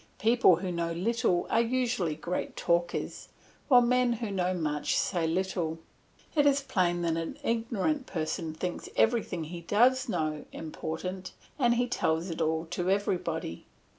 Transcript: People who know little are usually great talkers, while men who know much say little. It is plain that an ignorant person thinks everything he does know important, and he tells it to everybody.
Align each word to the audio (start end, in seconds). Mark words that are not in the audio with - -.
People 0.17 0.55
who 0.55 0.71
know 0.71 0.93
little 0.93 1.45
are 1.51 1.61
usually 1.61 2.15
great 2.15 2.55
talkers, 2.57 3.29
while 3.67 3.81
men 3.83 4.13
who 4.13 4.31
know 4.31 4.51
much 4.51 4.97
say 4.97 5.27
little. 5.27 5.77
It 6.33 6.47
is 6.47 6.59
plain 6.61 7.03
that 7.03 7.17
an 7.17 7.37
ignorant 7.43 8.07
person 8.07 8.55
thinks 8.55 8.89
everything 8.95 9.43
he 9.43 9.61
does 9.61 10.09
know 10.09 10.45
important, 10.51 11.33
and 11.59 11.75
he 11.75 11.85
tells 11.87 12.31
it 12.31 12.39
to 12.39 12.89
everybody. 12.89 13.67